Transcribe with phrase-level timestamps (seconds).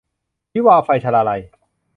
[0.53, 1.41] วิวาห์ไฟ- ชลาลัย